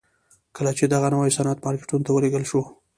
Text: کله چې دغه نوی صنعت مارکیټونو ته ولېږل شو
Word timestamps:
کله 0.57 0.71
چې 0.77 0.83
دغه 0.93 1.07
نوی 1.13 1.31
صنعت 1.37 1.57
مارکیټونو 1.65 2.05
ته 2.05 2.11
ولېږل 2.13 2.43
شو 2.51 2.61